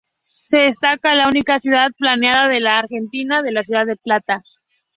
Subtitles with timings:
[0.25, 4.41] Se destaca la única ciudad planeada de la Argentina, la ciudad de La Plata.